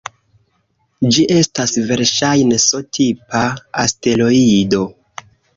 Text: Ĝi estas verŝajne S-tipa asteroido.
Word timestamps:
Ĝi 1.17 1.25
estas 1.41 1.75
verŝajne 1.91 2.59
S-tipa 2.65 3.45
asteroido. 3.85 4.85